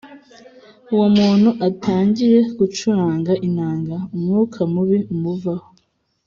Uwo 0.93 1.07
muntu 1.17 1.49
atangiye 1.69 2.39
gucuranga 2.59 3.31
inanga 3.47 3.95
umwuka 4.13 4.59
mubi 4.73 4.97
umuvaho 5.13 5.67